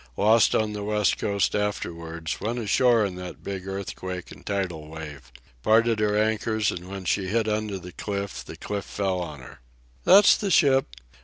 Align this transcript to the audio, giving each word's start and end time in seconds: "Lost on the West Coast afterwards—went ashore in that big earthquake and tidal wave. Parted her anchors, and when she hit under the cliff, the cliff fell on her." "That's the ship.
"Lost 0.17 0.55
on 0.55 0.73
the 0.73 0.81
West 0.83 1.19
Coast 1.19 1.53
afterwards—went 1.55 2.57
ashore 2.57 3.05
in 3.05 3.17
that 3.17 3.43
big 3.43 3.67
earthquake 3.67 4.31
and 4.31 4.43
tidal 4.43 4.87
wave. 4.87 5.31
Parted 5.61 5.99
her 5.99 6.17
anchors, 6.17 6.71
and 6.71 6.89
when 6.89 7.05
she 7.05 7.27
hit 7.27 7.47
under 7.47 7.77
the 7.77 7.91
cliff, 7.91 8.43
the 8.43 8.57
cliff 8.57 8.83
fell 8.85 9.19
on 9.19 9.41
her." 9.41 9.59
"That's 10.03 10.35
the 10.37 10.49
ship. 10.49 10.87